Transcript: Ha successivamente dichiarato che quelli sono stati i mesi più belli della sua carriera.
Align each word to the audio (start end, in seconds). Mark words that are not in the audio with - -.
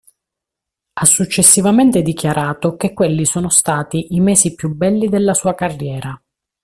Ha 0.93 1.05
successivamente 1.05 2.01
dichiarato 2.01 2.75
che 2.75 2.91
quelli 2.91 3.23
sono 3.23 3.49
stati 3.49 4.15
i 4.15 4.19
mesi 4.19 4.55
più 4.55 4.73
belli 4.73 5.09
della 5.09 5.35
sua 5.35 5.53
carriera. 5.53 6.19